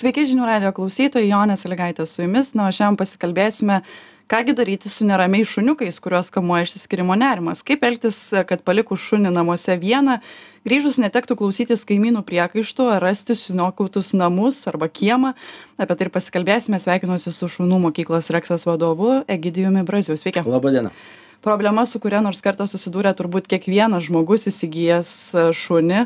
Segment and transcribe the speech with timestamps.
[0.00, 2.54] sveiki žinių radijo klausytojai jonė salygaitė su jumis.
[2.56, 3.80] Na o šiandien pasikalbėsime
[4.30, 7.64] ką gi daryti su neramiais šuniukais kuriuos kamuoja išsiskyrimo nerimas.
[7.66, 8.18] Kaip elgtis
[8.48, 10.20] kad palikus šunį namuose vieną
[10.68, 15.34] grįžus netektų klausytis kaimynų priekaištų ar rasti suniokotus namus arba kiemą.
[15.80, 16.80] Apie tai ir pasikalbėsime.
[16.80, 20.16] Sveikinuosi su šunų mokyklos reksas vadovu egidijumi braziu.
[20.20, 20.46] Sveiki.
[20.46, 20.94] Laba diena
[21.42, 26.04] problema su kuria nors kartą susidūrė turbūt kiekvienas žmogus įsigijęs e, šunį.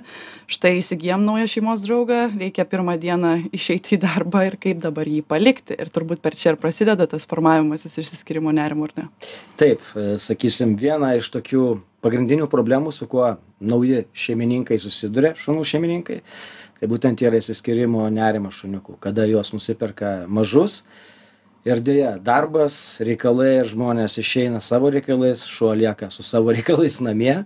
[0.50, 5.22] Štai įsigyjam naują šeimos draugą reikia pirmą dieną išeiti į darbą ir kaip dabar jį
[5.26, 5.76] palikti.
[5.78, 9.08] Ir turbūt per čia ir prasideda tas formavimasis išsiskyrimo nerimo ar ne?
[9.60, 11.64] Taip e, sakysim viena iš tokių
[12.04, 16.20] pagrindinių problemų su kuo nauji šeimininkai susiduria šunų šeimininkai
[16.80, 20.82] tai būtent yra išsiskyrimo nerimas šuniukų kada juos nusiperka mažus
[21.64, 27.44] ir deja darbas reikalai žmonės išeina savo reikalais šuo lieka su savo reikalais namie.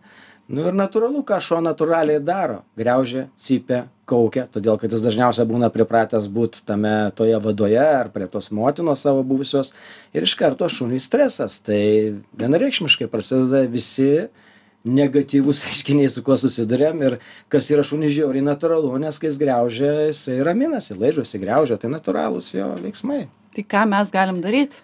[0.48, 2.62] Nu ir natūralu ką šuo natūraliai daro.
[2.78, 8.26] Griaužia cypia kaukia todėl kad jis dažniausia būna pripratęs būt tame toje vadoje ar prie
[8.32, 9.74] tos motinos savo buvusios.
[10.16, 11.60] Ir iš karto šuniui stresas.
[11.60, 11.80] Tai
[12.40, 14.30] vienareikšmiškai prasideda visi
[14.88, 17.18] negatyvūs reiškiniai su kuo susiduriam ir
[17.52, 22.54] kas yra šuniui žiauriai natūralu nes kai jis griaužia jisai raminasi laižosi griaužia tai natūralūs
[22.56, 23.26] jo veiksmai
[23.58, 24.82] tai ką mes galim daryt?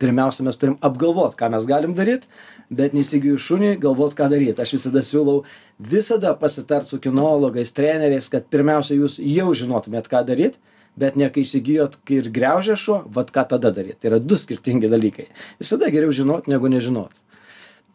[0.00, 2.24] Pirmiausia mes turim apgalvot ką mes galim daryt
[2.70, 4.60] bet neįsigijus šunį galvot ką daryt.
[4.60, 5.42] Aš visada siūlau
[5.78, 10.56] visada pasitart su kinologais treneriais kad pirmiausia jūs jau žinotumėt ką daryt
[10.98, 13.98] bet ne kai įsigijot ir griaužia šuo vat ką tada daryt.
[14.00, 15.28] Tai yra du skirtingi dalykai.
[15.60, 17.12] Visada geriau žinot negu nežinot.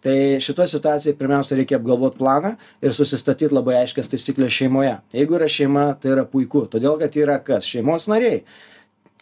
[0.04, 4.98] Tai šitoj situacijoj pirmiausia reikia apgalvot planą ir susistatyt labai aiškias taisykles šeimoje.
[5.16, 6.66] Jeigu yra šeima tai yra puiku.
[6.68, 7.66] Todėl kad yra kas?
[7.66, 8.44] Šeimos nariai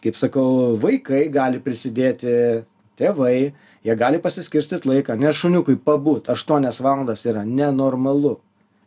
[0.02, 2.32] kaip sakau vaikai gali prisidėti
[2.98, 3.52] tėvai
[3.86, 8.38] jie gali pasiskirstyt laiką nes šuniukui pabūt aštuonias valandas yra nenormalu.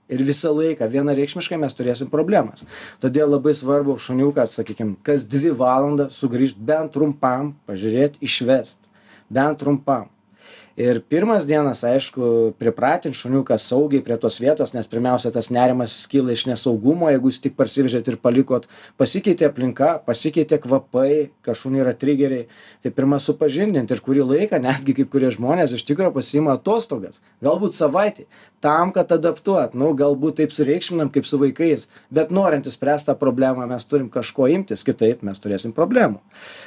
[0.05, 2.61] Ir visą laiką vienareikšmiškai mes turėsim problemas.
[3.01, 8.77] Todėl labai svarbu šuniuką sakykim kas dvi valandas sugrįžt bent trumpam pažiūrėt išvest.
[9.33, 10.11] Bent trumpam
[10.75, 16.35] ir pirmas dienas aišku pripratint šuniuką saugiai prie tos vietos nes pirmiausia tas nerimas kyla
[16.35, 18.67] iš nesaugumo jeigu jūs tik parsivežėt ir palikot.
[18.99, 22.49] Pasikeitė aplinka pasikeitė kvapai kas šuniui yra trigeriai
[22.83, 27.21] tai pirma supažindint ir kurį laiką netgi kai kurie žmonės iš tikro pasiima atostogas.
[27.45, 28.27] Galbūt savaitei
[28.59, 29.77] tam kad adaptuot.
[29.79, 34.51] Nu galbūt taip sureikšminam kaip su vaikais bet norint išspręst tą problemą mes turim kažko
[34.51, 36.19] imtis kitaip mes turėsim problemų.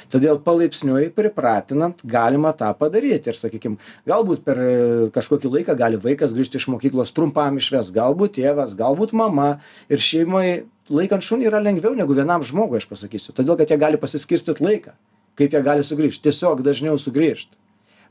[0.09, 3.77] Todėl palaipsniui pripratinant galima tą padaryt ir sakykim
[4.07, 4.71] galbūt per e,
[5.15, 7.91] kažkokį laiką gali vaikas grįžt iš mokyklos trumpam išvest.
[7.95, 9.57] Galbūt tėvas galbūt mama.
[9.91, 13.35] Ir šeimai laikant šunį yra lengviau negu vienam žmogui aš pasakysiu.
[13.35, 14.95] Todėl kad jie gali pasiskirstyt laiką
[15.39, 16.23] kaip jie gali sugrįžt.
[16.25, 17.55] Tiesiog dažniau sugrįžt.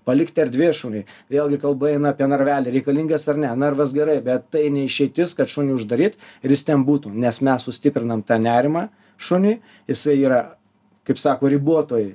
[0.08, 1.02] Palikti erdvės šuniui.
[1.28, 2.72] Vėlgi kalba eina apie narvelį.
[2.78, 3.50] Reikalingas ar ne?
[3.60, 7.12] Narvas gerai bet tai ne išeitis kad šunį uždaryt ir jis ten būtų.
[7.12, 8.86] Nes mes sustiprinam tą nerimą
[9.20, 9.58] šuniui.
[9.90, 10.40] Jisai yra
[11.08, 12.14] kaip sako ribotoj e,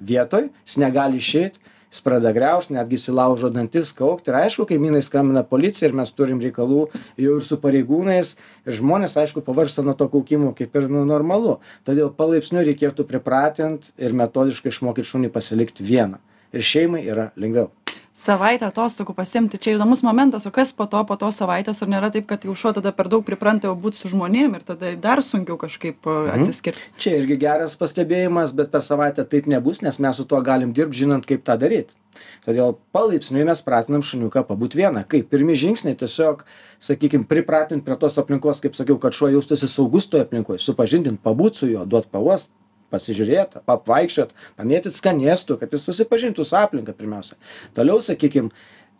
[0.00, 0.48] vietoj.
[0.64, 1.60] Jis negali išeit
[1.92, 4.30] jis pradeda griaužt netgi įsilaužo dantis kaukt.
[4.30, 6.86] Ir aišku kaimynai skambina policijai ir mes turim reikalų
[7.20, 8.34] jau ir su pareigūnais.
[8.66, 11.58] Ir žmonės aišku pavargsta nuo to kaukimo kaip ir nu normalu.
[11.84, 16.22] Todėl palaipsniui reikėtų pripratint ir metodiškai išmokyt šunį pasilikt vieną.
[16.52, 17.70] Ir šeimai yra lengviau
[18.12, 19.58] savaitę atostogų pasiimti.
[19.58, 22.54] Čia įdomus momentas o kas po to po tos savaitės ar nėra taip kad jau
[22.58, 26.30] šuo tada per daug pripranta jau būt su žmonėm ir tada dar sunkiau kažkaip mhm.
[26.36, 30.76] atsiskirt čia irgi geras pastebėjimas bet per savaitę taip nebus nes mes su tuo galim
[30.76, 31.96] dirbt žinant kaip tą daryt
[32.44, 35.06] todėl palaipsniui mes pratinam šuniuką pabūt vieną.
[35.08, 36.44] Kaip pirmi žingsniai tiesiog
[36.82, 41.62] sakykim pripratint prie tos aplinkos kaip sakiau kad šuo jaustųsi saugus toj aplinkoj supažindint pabūt
[41.62, 42.50] su juo duot pauost
[42.92, 47.38] pasižiūrėt apvaikščiot pamėtyt skanėstų kad jis susipažintų su aplinka pirmiausia.
[47.76, 48.52] Toliau sakykim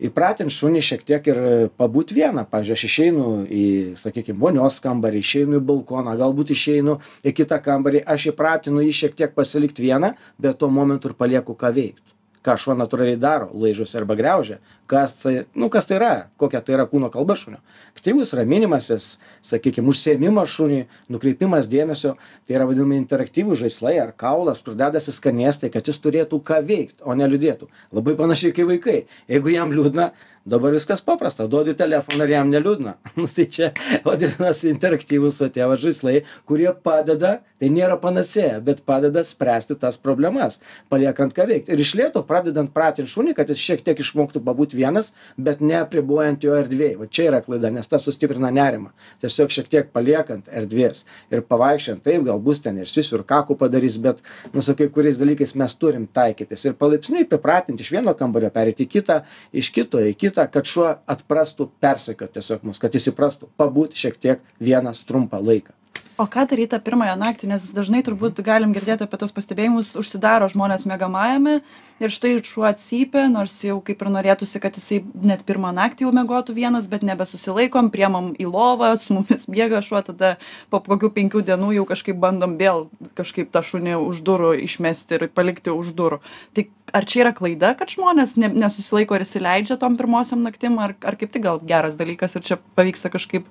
[0.02, 1.40] įpratint šunį šiek tiek ir
[1.78, 2.46] pabūt vieną.
[2.50, 3.64] Pavyzdžiui aš išeinu į
[4.00, 9.18] sakykim vonios kambarį išeinu į balkoną galbūt išeinu į kitą kambarį aš įpratinu jį šiek
[9.20, 12.02] tiek pasilikt vieną bet tuo momentu ir palieku ką veikt
[12.42, 14.58] ką šuo natūraliai daro laižosi arba griaužia
[14.92, 17.60] kas tai nu kas tai yra kokia tai yra kūno kalba šunio.
[17.96, 19.14] Aktyvus raminimasis
[19.46, 20.82] sakykim užsiėmimas šuniui
[21.12, 22.16] nukreipimas dėmesio
[22.46, 27.00] tai yra vadinami interaktyvūs žaislai ar kaulas kur dedasi skanėstai kad jis turėtų ką veikt
[27.00, 27.70] o ne liūdėtų.
[27.96, 28.98] Labai panašiai kaip vaikai.
[29.32, 30.10] Jeigu jam liūdna
[30.44, 31.46] dabar viskas paprasta.
[31.46, 32.96] Duodi telefoną ir jam neliūdna.
[33.16, 33.70] Nu tai čia
[34.06, 39.98] vadinasi interaktyvūs va tie va žaislai kurie padeda tai nėra panacėja bet padeda spręsti tas
[40.00, 40.58] problemas
[40.90, 41.68] paliekant ką veikt.
[41.70, 46.42] Ir iš lėto pradedant pratint šunį kad jis šiek tiek išmoktų pabūt vienas bet neapribojant
[46.42, 46.96] jo erdvėj.
[47.02, 48.90] Va čia yra klaida nes tas sustiprina nerimą.
[49.22, 53.58] Tiesiog šiek tiek paliekant erdvės ir pavaikščiojant taip gal bus ten ir sisiu ir kakų
[53.60, 54.24] padarys bet
[54.56, 56.66] nu su kai kuriais dalykais mes turim taikytis.
[56.66, 59.20] Ir palaipsniui pripratint iš vieno kambario pereit į kitą
[59.52, 63.96] iš kito į kitą kitą kad šuo atprastų persekiot tiesiog mus kad jis įprastų pabūt
[64.00, 65.76] šiek tiek vienas trumpą laiką
[66.16, 70.48] o ką daryt tą pirmąją naktį nes dažnai turbūt galim girdėt apie tuos pastebėjimus užsidaro
[70.52, 71.60] žmonės miegamajame
[72.02, 76.12] ir štai šuo cypia nors jau kaip ir norėtųsi kad jisai net pirmą naktį jau
[76.16, 80.34] miegotų vienas bet nebesusilaikom priemam į lovą su mumis miega šuo tada
[80.70, 82.86] po kokių penkių dienų jau kažkaip bandom vėl
[83.18, 86.20] kažkaip tą šunį už durų išmesti ir palikti už durų.
[86.52, 90.96] Tai ar čia yra klaida kad žmonės ne nesusilaiko ir įsileidžia tom pirmosiom naktim ar
[91.00, 93.46] ar kaip tik gal geras dalykas ir čia pavyksta kažkaip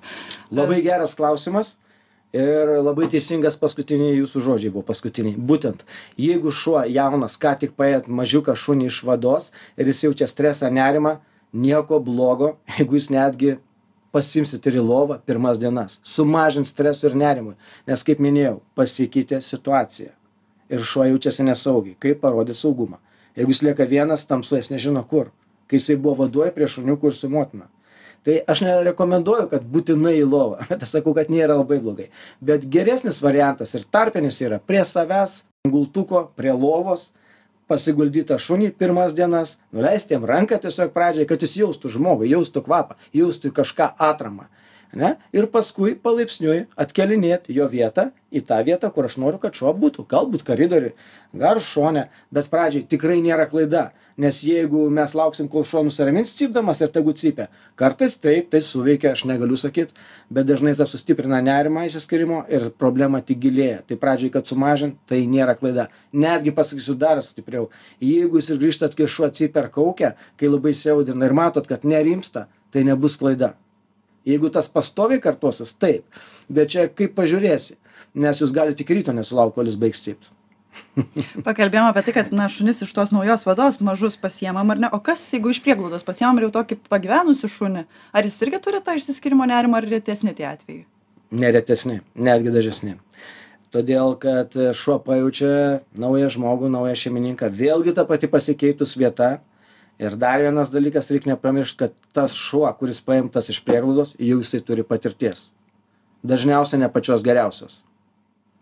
[0.50, 1.74] labai geras klausimas
[2.32, 5.36] ir labai teisingas paskutiniai jūsų žodžiai buvo paskutiniai.
[5.36, 5.84] Būtent
[6.20, 11.18] jeigu šuo jaunas ką tik paėmėt mažiuką šunį iš vados ir jis jaučia stresą nerimą
[11.52, 13.58] nieko blogo jeigu jūs netgi
[14.12, 15.98] pasiimsit ir į lovą pirmas dienas.
[16.04, 17.54] Sumažins stresui ir nerimui.
[17.88, 20.12] Nes kaip minėjau pasikeitė situacija.
[20.72, 23.00] Ir šuo jaučiasi nesaugiai kaip parodyt saugumą.
[23.36, 25.30] Jeigu jis lieka vienas tamsoj jis nežino kur.
[25.68, 27.68] Kai jisai buvo vadoj prie šuniukų ir su motina
[28.26, 32.10] tai aš nerekomenduoju kad būtinai į lovą bet aš sakau kad nėra labai blogai.
[32.40, 37.10] Bet geresnis variantas ir tarpinis yra prie savęs gultuko prie lovos
[37.70, 42.64] pasiguldyt tą šunį pirmas dienas nuleist jam ranką tiesiog pradžiai kad jis jaustų žmogų jaustų
[42.66, 44.48] kvapą jaustų kažką atramą
[44.94, 49.72] ane ir paskui palaipsniui atkėlinėt jo vietą į tą vietą kur aš noriu kad šuo
[49.76, 50.06] būtų.
[50.08, 50.94] Galbūt koridoriuj
[51.36, 52.08] gal šone.
[52.32, 53.90] Bet pradžiai tikrai nėra klaida.
[54.20, 57.46] Nes jeigu mes lauksim kol šuo nusiramins cypdamas ir tegu cypia
[57.80, 59.94] kartais taip tai suveikia aš negaliu sakyt
[60.28, 63.80] bet dažnai tas sustiprina nerimą išsiskyrimo ir problema tik gilėja.
[63.88, 65.88] Tai pradžiai kad sumažint tai nėra klaida.
[66.12, 67.70] Netgi pasakysiu dar stipriau.
[68.04, 71.88] Jeigu jūs ir grįžtat kai šuo cypia ar kaukia kai labai įsiaudrina ir matot kad
[71.88, 73.54] nerimsta tai nebus klaida
[74.28, 76.04] jeigu tas pastoviai kartosis taip.
[76.48, 77.78] Bet čia kaip pažiūrėsi?
[78.14, 80.30] Nes jūs galit iki ryto nesulaukt kol jis baigs cypt.
[81.46, 84.88] Pakalbėjom apie tai kad na šunis iš tos naujos vados mažus pasiemam ar ne?
[84.92, 88.80] O kas jeigu iš prieglaudos pasiemam ir jau tokį pagyvenusį šunį ar jis irgi turi
[88.84, 90.84] tą išsiskyrimo nerimą ar retesni tie atvejai?
[91.32, 92.96] Neretesni netgi dažnesni
[93.72, 97.48] todėl kad šuo pajaučia naują žmogų naują šeimininką.
[97.48, 99.38] Vėlgi ta pati pasikeitus vieta
[99.98, 104.60] ir dar vienas dalykas reik nepamiršt kad tas šuo kuris paimtas iš prieglaudos jau jisai
[104.60, 105.50] turi patirties.
[106.22, 107.80] Dažniausiai ne pačios geriausios.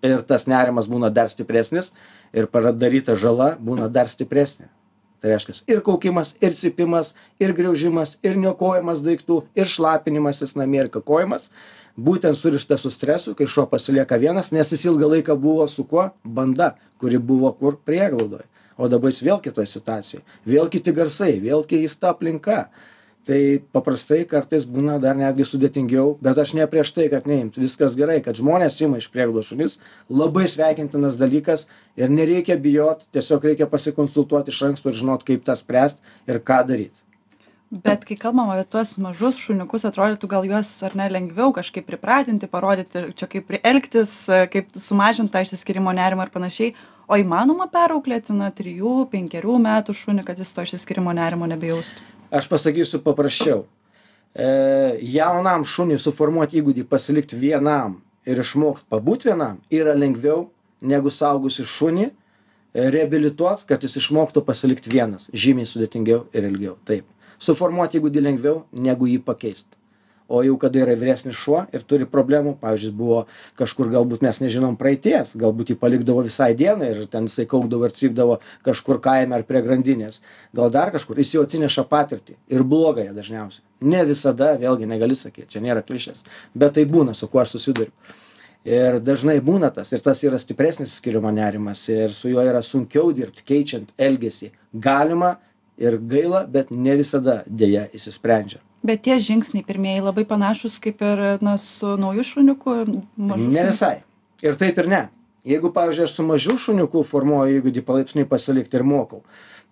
[0.03, 1.93] Ir tas nerimas būna dar stipresnis
[2.33, 4.71] ir padaryta žala būna dar stipresnė.
[5.21, 10.89] Tai reiškias ir kaukimas ir cypimas ir graužimas ir niokojimas daiktų ir šlapinimasis namie ir
[10.93, 11.51] kakojimas.
[12.01, 16.09] Būtent surištas su stresu kai šuo pasilieka vienas nes jis ilgą laiką buvo su kuo?
[16.25, 16.73] Banda
[17.03, 17.77] kuri buvo kur?
[17.85, 18.47] Prieglaudoj
[18.81, 20.23] o dabar jis vėl kitoj situacijoj.
[20.49, 22.65] Vėl kiti garsai vėl keista aplinka.
[23.29, 23.39] Tai
[23.77, 27.59] paprastai kartais būna dar netgi sudėtingiau bet aš ne prieš tai kad neimt.
[27.61, 29.77] Viskas gerai kad žmonės ima iš prieglaudos šunis.
[30.09, 31.67] Labai sveikintinas dalykas
[32.01, 36.65] ir nereikia bijot tiesiog reikia pasikonsultuot iš anksto ir žinot kaip tą spręst ir ką
[36.73, 36.97] daryt
[37.71, 42.49] bet kai kalbam apie tuos mažus šuniukus atrodytų gal juos ar ne lengviau kažkaip pripratinti
[42.51, 44.15] parodyti čia kaip elgtis
[44.51, 46.73] kaip sumažint tą išsiskyrimo nerimą ir panašiai.
[47.11, 52.03] O įmanoma perauklėti na trijų penkerių metų šunį kad jis to išsiskyrimo nerimo nebejaustų?
[52.31, 53.65] Aš pasakysiu paprasčiau.
[54.35, 54.51] E,
[55.15, 60.49] jaunam šuniui suformuot įgūdį pasilikt vienam ir išmokt pabūt vienam yra lengviau
[60.83, 62.13] negu suaugusį šunį e,
[62.95, 65.27] reabilituot kad jis išmoktų pasilikt vienas.
[65.35, 66.77] Žymiai sudėtingiau ir ilgiau.
[66.87, 67.07] Taip
[67.43, 69.81] suformuot įgūdį lengviau negu jį pakeist.
[70.31, 73.25] O jau kada yra vyresnis šuo ir turi problemų pavyzdžiui buvo
[73.59, 77.97] kažkur galbūt mes nežinom praeities galbūt jį palikdavo visai dienai ir ten jisai kaukdavo ir
[77.99, 78.37] cypdavo
[78.69, 80.21] kažkur kaime ar prie grandinės.
[80.55, 83.67] Gal dar kažkur jis jau atsineša patirtį ir blogąją dažniausiai.
[83.83, 86.23] Ne visada vėlgi negali sakyt čia nėra klišės
[86.55, 87.91] bet tai būna su kuo aš susiduriu.
[88.71, 93.11] Ir dažnai būna tas ir tas yra stipresnis skyrimo nerimas ir su juo yra sunkiau
[93.17, 94.53] dirbt keičiant elgesį.
[94.79, 95.39] Galima
[95.81, 98.61] ir gaila bet ne visada deja išsisprendžia.
[98.87, 102.77] Bet tie žingsniai pirmieji labai panašūs kaip ir na su nauju šuniuku
[103.17, 103.97] mažu ne visai.
[104.45, 105.07] Ir taip ir ne.
[105.45, 109.25] Jeigu pavyzdžiui aš su mažu šuniuku formuoju įgūdį palaipsniui pasilikt ir mokau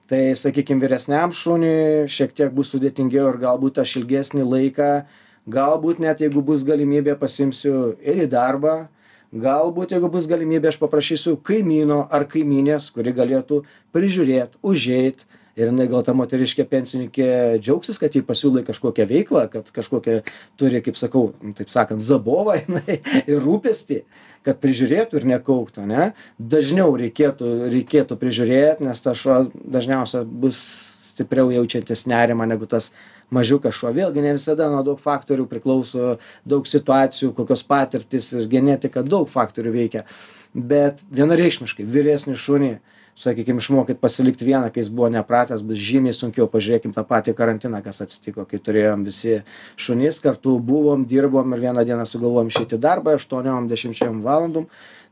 [0.08, 4.92] tai sakykim vyresniam šuniui šiek tiek bus sudėtingiau ir galbūt aš ilgesnį laiką
[5.52, 8.76] galbūt net jeigu bus galimybė pasiimsiu ir į darbą
[9.44, 13.60] galbūt jeigu bus galimybė aš paprašysiu kaimyno ar kaimynės kuri galėtų
[13.92, 15.26] prižiūrėt užeit
[15.58, 20.20] ir jinai gal ta moteriškė pensininkė džiaugsis kad jai pasiūlai kažkokią veiklą kad kažkokią
[20.60, 24.02] turi kaip sakau nu, taip sakant zabovą jinai ir rūpestį
[24.46, 30.62] kad prižiūrėtų ir nekauktų ane dažniau reikėtų reikėtų prižiūrėt nes tas šuo dažniausia bus
[31.18, 32.92] stipriau jaučiantis nerimą negu tas
[33.34, 33.90] mažiukas šuo.
[33.96, 39.74] Vėlgi ne visada nuo daug faktorių priklauso daug situacijų kokios patirtys ir genetika daug faktorių
[39.74, 40.04] veikia.
[40.54, 42.72] Bet vienareikšmiškai vyresnį šunį
[43.18, 46.46] sakykim išmokyt pasilikt vieną kai jis buvo nepratęs bus žymiai sunkiau.
[46.50, 49.40] Pažiūrėkim tą patį karantiną kas atsitiko kai turėjom visi
[49.76, 54.66] šunis kartu buvom dirbom ir vieną dieną sugalvojom išeit į darbą aštuoniom dešimčiom valandų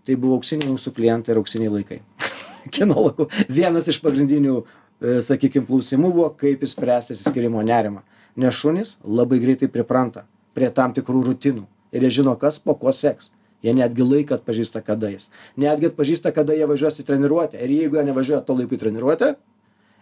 [0.06, 2.00] tai buvo auksiniai mūsų klientai ir auksiniai laikai.
[2.76, 8.04] Kinologų vienas iš pagrindinių e, sakykim klausimų buvo kaip išspręsti išsiskyrimo nerimą.
[8.38, 12.94] Nes šunys labai greitai pripranta prie tam tikrų rutinų ir jie žino kas po ko
[12.94, 13.32] seks
[13.64, 15.30] jie netgi laiką atpažįsta kada jis.
[15.56, 17.60] Netgi atpažįsta kada jie važiuos į treniruotę.
[17.60, 19.36] Ir jeigu jie nevažiuoja tuo laiku į treniruotę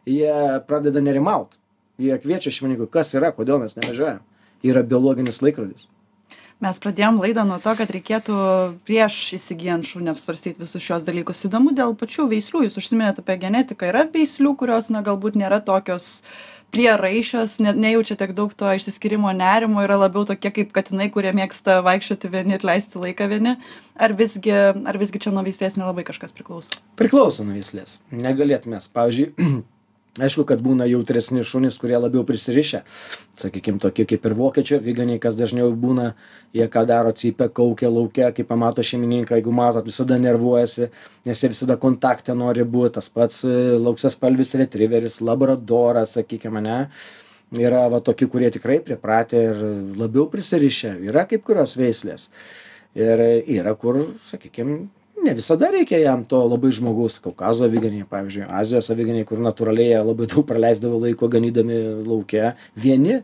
[0.06, 1.56] jie pradeda nerimaut.
[1.98, 4.22] Jie kviečia šeimininkui kas yra kodėl mes nevažiuojam.
[4.64, 5.88] Yra biologinis laikrodis.
[6.62, 8.34] Mes pradėjom laidą nuo to kad reikėtų
[8.86, 11.42] prieš įsigyjant šunį apsvarstyt visus šiuos dalykus.
[11.48, 12.64] Įdomu dėl pačių veislių.
[12.66, 13.90] Jūs užsiminėt apie genetiką.
[13.90, 16.22] Yra veislių kurios na galbūt nėra tokios
[16.74, 21.80] prieraišios ne nejaučia tiek daug to išsiskyrimo nerimo yra labiau tokie kaip katinai kurie mėgsta
[21.86, 23.56] vaikščioti vieni ir leisti laiką vieni.
[23.94, 26.82] Ar visgi ar visgi čia nuo veislės nelabai kažkas priklauso?
[26.98, 28.00] Priklauso nuo veislės.
[28.10, 28.90] Negalėtum mes.
[28.90, 29.30] Pavyzdžiui
[30.22, 32.82] aišku kad būna jautresni šunys kurie labiau prisirišę.
[33.40, 36.12] Sakykim tokie kaip ir vokiečių aviganiai kas dažniau būna
[36.54, 40.90] jie ką daro cypia kaukia lauke kai pamato šeimininką jeigu matot visada nervuojasi
[41.26, 42.94] nes jie visada kontakte nori būt.
[42.98, 46.84] Tas pats e, lauksiaspalvis retriveris labradoras sakykim ane.
[47.54, 49.64] Yra va tokių kurie tikrai pripratę ir
[49.98, 50.96] labiau prisirišę.
[51.10, 52.30] Yra kaip kurios veislės.
[52.94, 54.86] Ir yra kur sakykim
[55.24, 57.18] ne visada reikia jam to labai žmogaus.
[57.24, 63.20] Kaukazo aviganiai pavyzdžiui azijos aviganiai kur natūraliai jie labai daug praleisdavo laiko ganydami lauke vieni.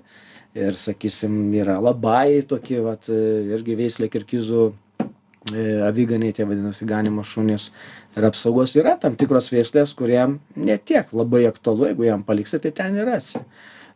[0.58, 7.68] Ir sakysim yra labai tokie vat irgi veislė kirgizų e, aviganiai tie vadinasi ganymo šunys.
[8.18, 12.74] Ir apsaugos yra tam tikros veislės kuriem ne tiek labai aktualu jeigu jam paliksi tai
[12.74, 13.44] ten ir rasi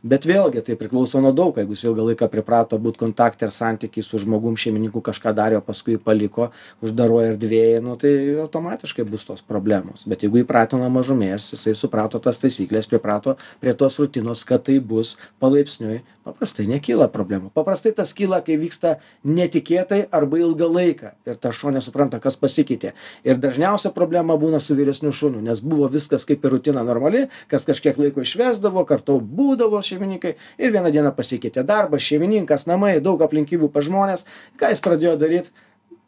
[0.05, 4.05] bet vėlgi tai priklauso nuo daug jeigu jis ilgą laiką priprato būt kontakte ir santyky
[4.05, 6.51] su žmogum šeimininku kažką darė o paskui paliko
[6.85, 8.13] uždaroj erdvėj nu tai
[8.45, 10.05] automatiškai bus tos problemos.
[10.11, 14.77] Bet jeigu įprato nuo mažumės jisai suprato tas taisykles priprato prie tos rutinos kad tai
[14.79, 17.51] bus palaipsniui paprastai nekyla problemų.
[17.57, 22.95] Paprastai tas kyla kai vyksta netikėtai arba ilgą laiką ir tas šuo nesupranta kas pasikeitė.
[23.25, 27.65] Ir dažniausia problema būna su vyresniu šuniu nes buvo viskas kaip ir rutina normali kas
[27.69, 33.71] kažkiek laiko išvesdavo kartu būdavo šeimininkai ir vieną dieną pasikeitė darbas šeimininkas namai daug aplinkybių
[33.73, 34.27] pas žmones
[34.61, 35.53] ką jis pradėjo daryt?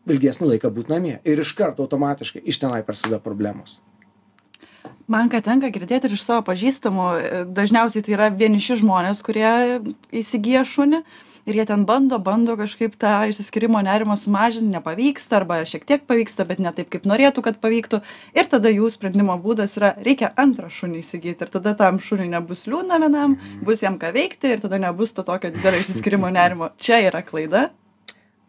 [0.07, 3.81] Ilgesnį laiką būt namie ir iš karto automatiškai iš tenai prasideda problemos.
[5.11, 7.07] Man ką tenka girdėt ir iš savo pažįstamų
[7.55, 9.81] dažniausiai tai yra vieniši žmonės kurie
[10.14, 11.02] įsigyja šunį
[11.47, 16.45] ir jie ten bando bando kažkaip tą išsiskyrimo nerimą sumažint nepavyksta arba šiek tiek pavyksta
[16.49, 18.03] bet ne taip kaip norėtų kad pavyktų.
[18.35, 22.67] Ir tada jų sprendimo būdas yra reikia antrą šunį įsigyt ir tada tam šuniui nebus
[22.67, 26.73] liūdna vienam bus jam ką veikti ir tada nebus to tokio didelio išsiskyrimo nerimo.
[26.76, 27.69] Čia yra klaida.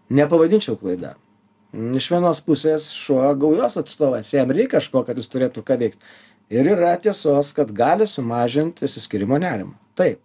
[0.10, 1.16] Nepavadinčiau klaida.
[1.74, 6.00] Iš vienos pusės šuo gaujos atstovas jam reik kažko kad jis turėtų ką veikt.
[6.50, 9.76] Ir yra tiesos kad gali sumažint išsiskyrimo nerimą.
[10.00, 10.24] Taip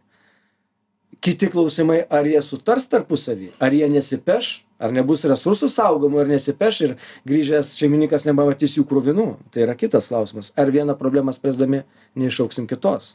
[1.21, 6.81] kiti klausimai ar jie sutars tarpusavy ar jie nesipeš ar nebus resursų saugomų ir nesipeš
[6.87, 6.95] ir
[7.28, 9.26] grįžęs šeimininkas nepamatys jų kruvinų.
[9.54, 10.50] Tai yra kitas klausimas.
[10.59, 11.85] Ar vieną problemą spręsdami
[12.19, 13.14] neiššauksim kitos.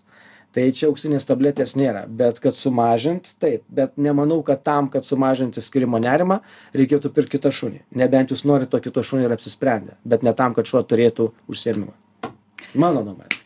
[0.56, 2.06] Tai čia auksinės tabletės nėra.
[2.08, 3.66] Bet kad sumažint taip.
[3.68, 6.39] Bet nemanau kad tam kad sumažint išsiskyrimo nerimą
[6.77, 7.84] reikėtų pirkt kitą šunį.
[8.00, 10.00] Nebent jūs norit to kito šunio ir apsisprendę.
[10.08, 11.92] Bet ne tam kad šuo turėtų užsiėmimą.
[12.77, 13.37] Mano nuomone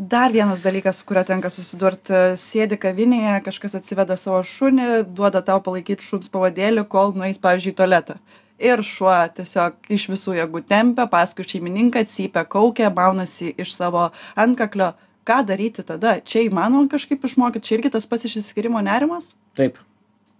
[0.00, 2.08] dar vienas dalykas su kuriuo tenka susidurt
[2.40, 7.76] sėdi kavinėje kažkas atsiveda savo šunį duoda tau palaikyt šuns pavadėlį kol nueis pavyzdžiui į
[7.82, 8.16] tualetą.
[8.60, 14.94] Ir šuo tiesiog iš visų jėgų tempia paskui šeimininką cypia kaukia maunasi iš savo antkaklio.
[15.28, 16.16] Ką daryti tada?
[16.24, 19.34] Čia įmanoma kažkaip išmokyt čia irgi tas pats išsiskyrimo nerimas?
[19.56, 19.76] Taip.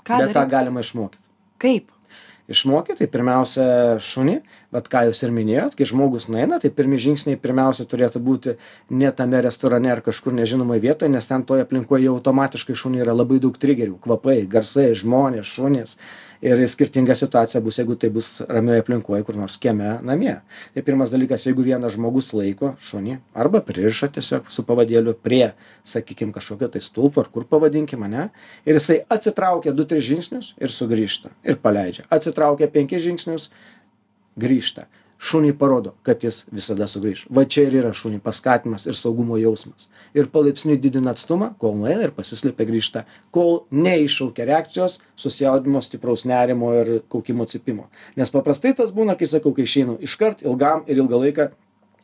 [0.08, 1.20] Ką bet tą galima išmokyt
[1.60, 1.92] kaip?
[2.50, 3.66] Išmokyt tai pirmiausia
[4.02, 4.40] šunį
[4.74, 8.56] vat ką jūs ir minėjot kai žmogus nueina tai pirmi žingsniai pirmiausia turėtų būti
[8.94, 13.16] ne tame restorane ar kažkur nežinomoj vietoj nes ten toj aplinkoj jau automatiškai šuniui yra
[13.16, 15.96] labai daug trigerių kvapai garsai žmonės šunys.
[16.40, 20.38] Ir skirtinga situacija bus jeigu tai bus ramioj aplinkoj kur nors kieme namie.
[20.72, 25.50] Tai pirmas dalykas jeigu vienas žmogus laiko šunį arba pririša tiesiog su pavadėliu prie
[25.84, 28.30] sakykim kažkokio tai stulpo ar kur pavadinkim ane
[28.64, 32.06] ir jisai atsitraukia du tris žingsnius ir sugrįžta ir paleidžia.
[32.08, 33.50] Atsitraukia penkis žingsnius
[34.40, 34.88] grįžta.
[35.20, 37.26] Šuniui parodo kad jis visada sugrįš.
[37.28, 39.90] Va čia ir yra šuniui paskatinimas ir saugumo jausmas.
[40.16, 43.02] Ir palaipsniui didina atstumą kol nueina ir pasislepia grįžta.
[43.30, 47.90] Kol neiššaukia reakcijos susijaudinimo stipraus nerimo ir kaukimo cypimo.
[48.16, 51.50] Nes paprastai tas būna kai sakau kai išeinu iškart ilgam ir ilgą laiką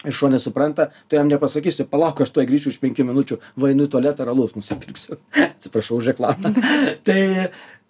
[0.04, 3.86] ir šuo nesupranta tu jam nepasakysi palauk aš tuoj grįšiu už penkių minučių va einu
[3.86, 5.18] į tualetą ir alaus nusipirksiu.
[5.56, 6.52] Atsiprašau už reklamą.
[7.06, 7.20] Tai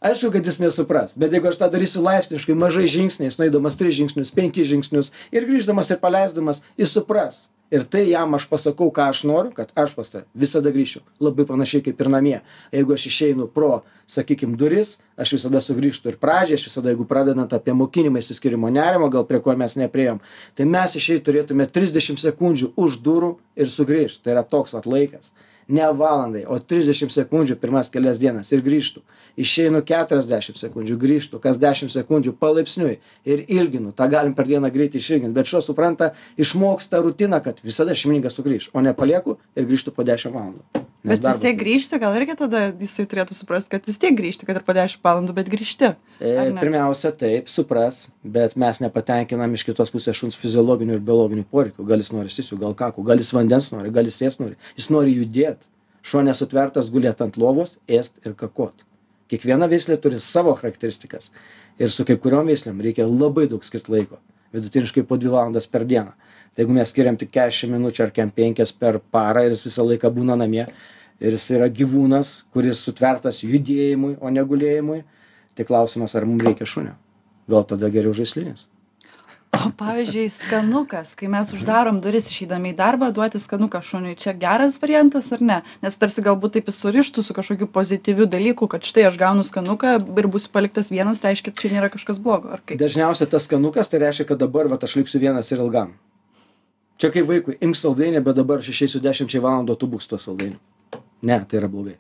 [0.01, 4.35] aišku kad jis nesupras bet jeigu aš tą darysiu laipsniškai mažais žingsniais nueidamas tris žingsnius
[4.35, 7.47] penkis žingsnius ir grįždamas ir paleisdamas jis supras.
[7.67, 11.01] Ir tai jam aš pasakau ką aš noriu kad aš pas tave visada grįšiu.
[11.19, 12.37] Labai panašiai kaip ir namie.
[12.71, 17.51] Jeigu aš išeinu pro sakykim duris aš visada sugrįžtu ir pradžiai aš visada jeigu pradedant
[17.53, 20.23] apie mokinimą išsiskyrimo nerimo gal prie ko mes nepriėjom
[20.55, 24.23] tai mes išeit turėtume trisdešim sekundžių už durų ir sugrįžt.
[24.23, 25.35] Tai yra toks vat laikas
[25.69, 29.03] ne valandai o trisdešim sekundžių pirmas kelias dienas ir grįžtu.
[29.37, 33.93] Išeinu keturiasdešim sekundžių grįžtu kas dešim sekundžių palaipsniui ir ilginu.
[33.93, 38.39] Tą galim per dieną greit išilgint bet šuo supranta išmoks tą rutiną kad visada šeimininkas
[38.39, 42.37] sugrįš o ne palieku ir grįžtu po dešim valandų bet vis tiek grįžti gal irgi
[42.39, 45.93] tada jisai turėtų suprast kad vis tiek grįžti kad ir po dešim valandų bet grįžti
[45.93, 51.87] e, pirmiausia taip supras bet mes nepatenkinam iš kitos pusės šuns fiziologinių ir biologinių poreikių.
[51.87, 54.59] Gal jis nori sisiu gal kakų gal jis vandens nori gal jis ėst nori.
[54.79, 55.63] Jis nori judėt.
[56.07, 58.85] Šuo nesutvertas gulėt ant lovos ėst ir kakot.
[59.27, 61.33] Kiekviena veislė turi savo charakteristikas.
[61.83, 64.21] Ir su kai kuriom veislėm reikia labai daug skirt laiko.
[64.55, 66.15] Vidutiniškai po dvi valandas per dieną.
[66.55, 69.85] Tai jeigu mes skiriam tik kešim minučių ar kem penkias per parą ir jis visą
[69.85, 70.69] laiką būna namie
[71.21, 75.03] ir jis yra gyvūnas kuris sutvertas judėjimui o ne gulėjimui.
[75.57, 76.97] Tai klausimas ar mum reikia šunio?
[77.49, 78.67] Gal tada geriau žaislinis
[79.65, 81.15] o pavyzdžiui skanukas.
[81.17, 85.59] Kai mes uždarom duris išeidami į darbą duoti skanuką šuniui čia geras variantas ar ne?
[85.85, 89.97] Nes tarsi galbūt taip jis surištų su kažkokiu pozityviu dalyku kad štai aš gaunu skanuką
[90.21, 92.79] ir būsiu paliktas vienas reiškia čia nėra kažkas blogo ar kaip?
[92.81, 95.97] Dažniausia tas skanukas tai reiškia kad dabar vat aš liksiu vienas ir ilgam.
[97.01, 100.15] Čia kaip vaikui imk saldainį bet dabar aš išeisiu dešimčiai valandų o tu būk su
[100.15, 100.61] tuo saldainiu
[101.23, 101.97] ne tai yra blogai.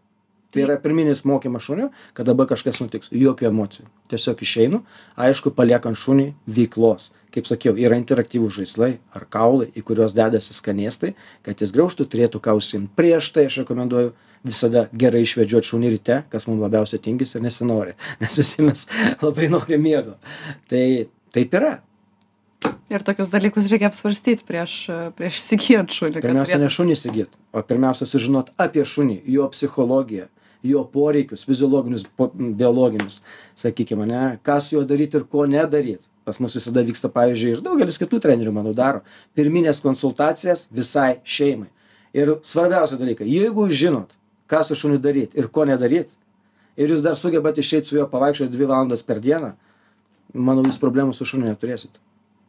[0.55, 3.11] Tai yra pirminis mokymas šuniui kad dabar kažkas nutiks.
[3.13, 3.87] Jokių emocijų.
[4.09, 4.83] Tiesiog išeinu
[5.21, 7.11] aišku paliekant šuniui veiklos.
[7.35, 11.13] Kaip sakiau yra interaktyvūs žaislai ar kaulai į kuriuos dedasi skanėstai
[11.45, 14.15] kad jis graužtų turėtų ką užsiimt prieš tai aš rekomenduoju
[14.47, 17.97] visada gerai išvedžiot šunį ryte kas mum labiausiai tingisi ir nesinori.
[18.23, 18.87] Nes visi mes
[19.21, 20.17] labai norim miego.
[20.71, 20.87] Tai
[21.37, 21.77] taip yra
[22.91, 24.79] ir tokius dalykus reikia apsvarstyt prieš
[25.19, 30.31] prieš įsigyjant šunį pirmiausia ne šunį įsigyt o pirmiausia sužinot apie šunį jo psichologiją
[30.63, 32.05] jo poreikius fiziologinius
[32.39, 33.21] biologinius
[33.57, 36.07] sakykim ane ką su juo daryt ir ko nedaryt.
[36.25, 39.05] Pas mus visada vyksta pavyzdžiui ir daugelis kitų trenerių manau daro
[39.39, 41.69] pirmines konsultacijas visai šeimai.
[42.17, 44.17] Ir svarbiausi dalykai jeigu žinot
[44.51, 46.11] ką su šuniu daryt ir ko nedaryt
[46.77, 49.55] ir jūs dar sugebat išeit su juo pavaikščiot dvi valandas per dieną
[50.35, 52.03] manau jūs problemų su šuniu neturėsit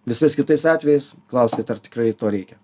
[0.08, 2.58] visais kitais atvejais klauskit ar tikrai to reikia.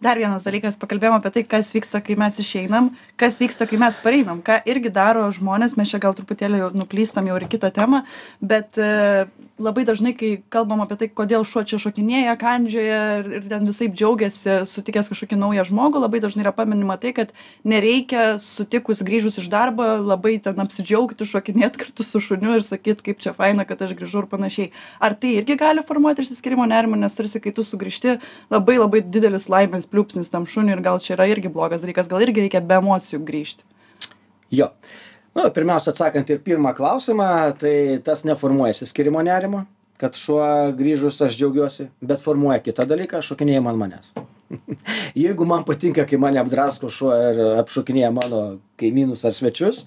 [0.00, 2.86] Dar vienas dalykas pakalbėjom apie tai kas vyksta kai mes išeinam
[3.20, 7.28] kas vyksta kai mes pareinam ką irgi daro žmonės mes čia gal truputėlį jau nuklystam
[7.28, 8.00] jau ir kitą temą
[8.40, 8.80] bet
[9.60, 13.94] labai dažnai kai kalbam apie tai kodėl šuo čia šokinėja kandžioja ir, ir ten visaip
[13.96, 17.34] džiaugiasi sutikęs kažkokį naują žmogų labai dažnai yra paminima tai kad
[17.68, 23.20] nereikia sutikus grįžus iš darbo labai ten apsidžiaugti šokinėt kartu su šuniu ir sakyt kaip
[23.20, 24.70] čia faina kad aš grįžau ir panašiai.
[25.00, 28.16] Ar tai irgi gali formuoti išsiskyrimo nerimą nes tarsi kai tu sugrįžti
[28.52, 32.24] labai labai didelis laimės pliūpsnis tam šuniui ir gal čia yra irgi blogas dalykas gal
[32.24, 33.68] irgi reikia be emocijų grįžti?
[34.50, 34.72] Jo
[35.36, 37.28] nu pirmiausia atsakant į pirmą klausimą
[37.60, 39.64] tai tas neformuoja išsiskyrimo nerimo
[40.00, 40.42] kad šuo
[40.78, 44.12] grįžus aš džiaugiuosi bet formuoja kitą dalyką šokinėjimą ant manęs.
[45.24, 48.40] Jeigu man patinka kai mane apdrasko šuo ir apšokinėja mano
[48.80, 49.84] kaimynus ar svečius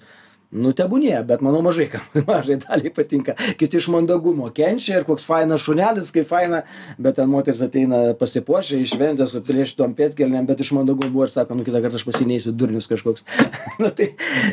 [0.54, 3.34] nu tebūnie bet manau mažai kam mažai daliai patinka.
[3.60, 6.62] Kiti iš mandagumo kenčia ir koks fainas šunelis kaip faina
[6.98, 11.58] bet ten moteris ateina pasipuošę į šventę su plėšytom pėdkelnėm bet iš mandagumo ir sako
[11.58, 13.26] nu kitą kartą aš pas jį neisiu durnius kažkoks.
[13.82, 14.12] Nu tai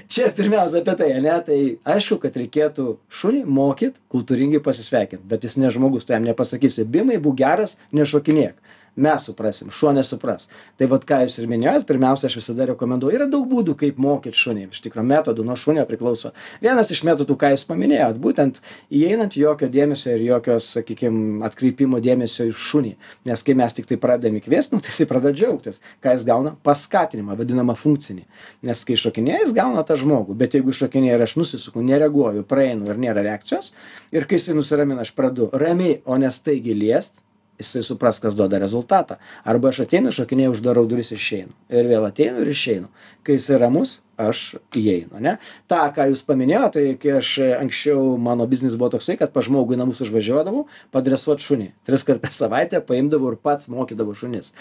[0.10, 1.34] čia pirmiausia apie tai ane?
[1.46, 1.58] Tai
[1.94, 2.88] aišku kad reikėtų
[3.22, 8.58] šunį mokyt kultūringai pasisveikint bet jis ne žmogus tu jam nepasakysi bimai būk geras nešokinėk
[8.96, 10.48] mes suprasim šuo nesupras.
[10.78, 14.38] Tai vat ką jūs ir minėjot pirmiausia aš visada rekomenduoju yra daug būdų kaip mokyt
[14.38, 14.68] šunį.
[14.72, 16.34] Iš tikro metodų nuo šunio priklauso.
[16.64, 18.60] Vienas iš metodų ką jūs paminėjot būtent
[18.92, 22.94] įeinant jokio dėmesio ir jokios sakykim atkreipimo dėmesio į šunį.
[23.32, 26.56] Nes kai mes tiktai pradedam jį kviest nu tai jisai pradeda džiaugtis ką jis gauna?
[26.68, 28.26] Paskatinimą vadinamą funkcinį.
[28.68, 30.36] Nes kai šokinėja jis gauna tą žmogų.
[30.38, 33.72] Bet jeigu šokinėja ir aš nusisuku nereaguoju praeinu ir nėra reakcijos.
[34.12, 37.24] Ir kai jisai nusiramina aš pradedu ramiai o ne staigiai liest
[37.62, 39.18] jisai supras kas duoda rezultatą.
[39.46, 41.54] Arba aš ateinu šokinėju uždarau duris išeinu.
[41.70, 42.90] Ir vėl ateinu ir išeinu.
[43.24, 44.44] Kai jisai ramus aš
[44.78, 45.38] įeinu ane
[45.72, 49.76] tą ką jūs paminėjot tai kai aš anksčiau mano biznis buvo toksai kad pas žmogų
[49.76, 51.72] į namus užvažiuodavau padresuot šunį.
[51.88, 54.52] Triskart per savaitę paimdavau ir pats mokydavau šunis.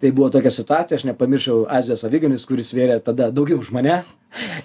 [0.00, 4.02] Tai buvo tokia situacija aš nepamiršau azijos aviganis kuris svėrė tada daugiau už mane.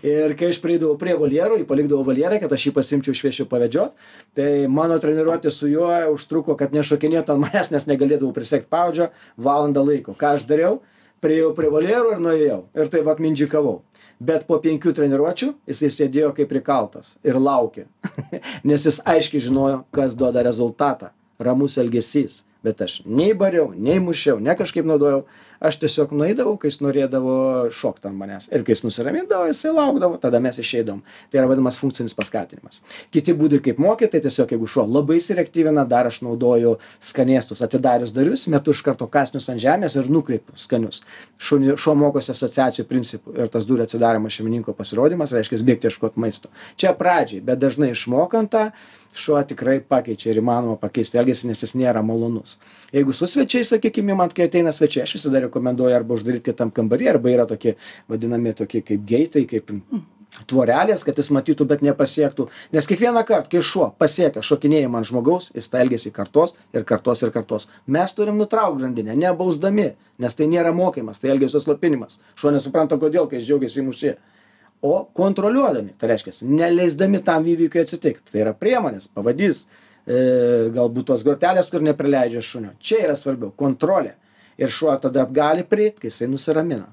[0.05, 3.95] Ir kai aš prieidavau prie voljero jį palikdavau voljere kad aš jį pasiimčiau išvežčiau pavedžiot.
[4.37, 9.85] Tai mano treniruotė su juo užtruko kad nešokinėtų ant manęs nes negalėdavau prisegt pavadžio valandą
[9.87, 10.13] laiko.
[10.17, 10.83] Ką aš dariau
[11.25, 12.61] priėjau prie voljero ir nuėjau.
[12.77, 13.79] Ir taip vat mindžikavau
[14.19, 17.85] bet po penkių treniruočių jisai sėdėjo kaip prikaltas ir laukė.
[18.67, 21.11] Nes jis aiškiai žinojo kas duoda rezultatą.
[21.39, 22.43] Ramus elgesys.
[22.65, 25.25] Bet aš nei bariau nei mušiau ne kažkaip naudojau
[25.59, 27.35] aš tiesiog nueidavau kai jis norėdavo
[27.75, 28.47] šokt ant manęs.
[28.51, 31.03] Ir kai jis nusiramindavo jisai laukdavo tada mes išeidavom.
[31.31, 32.81] Tai yra vadinamas funkcinis paskatinimas.
[33.13, 38.13] Kiti būdai kaip mokyt tai tiesiog jeigu šuo labai įsireaktyvina dar aš naudoju skanėstus atidarius
[38.15, 41.03] duris metu iš karto kąsnius ant žemės ir nukreipiu skanius.
[41.37, 46.51] Šunį šuo mokosi asociacijų principu ir tas durų atsidarymas šeimininko pasirodymas reiškias bėgt ieškot maisto.
[46.79, 48.69] Čia pradžiai bet dažnai išmokant tą
[49.15, 52.57] šuo tikrai pakeičia ir įmanoma pakeisti elgesį nes jis nėra malonus.
[52.93, 57.09] Jeigu su svečiais sakykim imant kai ateina svečiai aš visada rekomenduoju arba uždaryt kitam kambary
[57.09, 57.77] arba yra tokie
[58.11, 59.71] vadinami tokie kaip geitai kaip
[60.49, 62.49] tvorelės kad jis matytų bet nepasiektų.
[62.75, 67.31] Nes kiekvienąkart kai šuo pasiekia šokinėjimą ant žmogaus jis tą elgesį kartos ir kartos ir
[67.31, 67.69] kartos.
[67.87, 72.19] Mes turim nutraukt grandinę nebausdami nes tai nėra mokymas tai elgesio slopinimas.
[72.35, 74.13] Šuo nesupranta kodėl kai jis džiaugiasi jį muši
[74.83, 78.27] o kontroliuodami tai reiškias neleisdami tam įvykiui atsitikt.
[78.31, 80.19] Tai yra priemonės pavadys e,
[80.75, 82.75] galbūt tos grotelės kur neprileidžia šunio.
[82.83, 84.17] Čia yra svarbiau kontrolė
[84.57, 86.91] ir šuo tada gali prieit kai jisai nusiramina.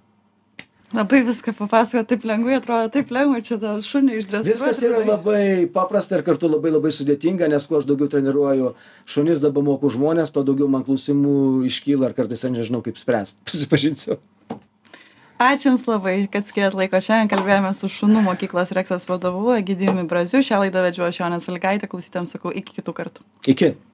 [0.93, 5.65] Labai viską papasakojot taip lengvai atrodo taip lengva čia tą šunį išdresuot viskas yra labai
[5.73, 8.75] paprasta ir kartu labai labai sudėtinga nes kuo aš daugiau treniruoju
[9.15, 13.39] šunis dabar mokau žmones tuo daugiau man klausimų iškyla ir kartais aš nežinau kaip spręst.
[13.49, 14.19] Prisipažinsiu.
[15.43, 17.01] Ačiū jums labai kad skyrėt laiko.
[17.03, 20.45] Šiandien kalbėjomės su šunų mokyklos reksas vadovu egidijumi braziu.
[20.45, 23.25] Šią laidą vedžiau aš jonė salygaitė klausytojams sakau iki kitų kartų.
[23.49, 23.73] Iki